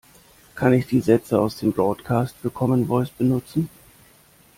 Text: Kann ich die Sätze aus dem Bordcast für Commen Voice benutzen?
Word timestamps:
Kann 0.55 0.73
ich 0.73 0.87
die 0.87 0.99
Sätze 0.99 1.39
aus 1.39 1.57
dem 1.57 1.73
Bordcast 1.73 2.35
für 2.41 2.49
Commen 2.49 2.87
Voice 2.87 3.11
benutzen? 3.11 3.69